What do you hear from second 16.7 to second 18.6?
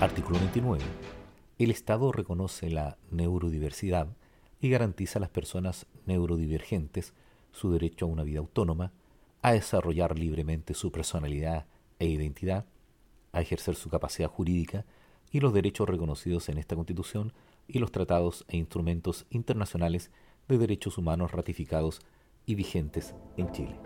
Constitución y los tratados e